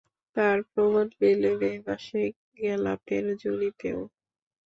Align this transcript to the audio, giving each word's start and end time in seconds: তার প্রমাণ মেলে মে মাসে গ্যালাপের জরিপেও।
তার 0.35 0.57
প্রমাণ 0.69 1.07
মেলে 1.19 1.49
মে 1.59 1.71
মাসে 1.85 2.21
গ্যালাপের 2.55 3.25
জরিপেও। 3.41 3.99